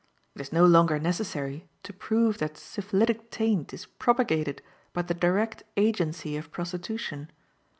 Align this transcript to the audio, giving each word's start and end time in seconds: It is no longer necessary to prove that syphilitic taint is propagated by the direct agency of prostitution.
It 0.33 0.41
is 0.41 0.51
no 0.51 0.65
longer 0.65 0.97
necessary 0.97 1.69
to 1.83 1.93
prove 1.93 2.39
that 2.39 2.57
syphilitic 2.57 3.29
taint 3.29 3.71
is 3.71 3.85
propagated 3.85 4.63
by 4.93 5.03
the 5.03 5.13
direct 5.13 5.61
agency 5.77 6.35
of 6.37 6.49
prostitution. 6.51 7.29